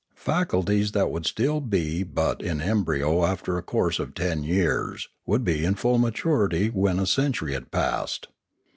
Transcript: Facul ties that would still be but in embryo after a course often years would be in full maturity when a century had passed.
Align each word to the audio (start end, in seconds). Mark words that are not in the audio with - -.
Facul 0.17 0.65
ties 0.65 0.93
that 0.93 1.11
would 1.11 1.27
still 1.27 1.61
be 1.61 2.01
but 2.01 2.41
in 2.41 2.59
embryo 2.59 3.23
after 3.23 3.55
a 3.55 3.61
course 3.61 3.99
often 3.99 4.43
years 4.43 5.09
would 5.27 5.43
be 5.43 5.63
in 5.63 5.75
full 5.75 5.99
maturity 5.99 6.69
when 6.71 6.97
a 6.97 7.05
century 7.05 7.53
had 7.53 7.69
passed. 7.69 8.27